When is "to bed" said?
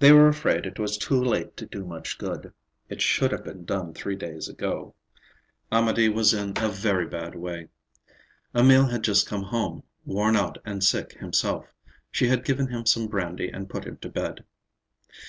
13.98-14.42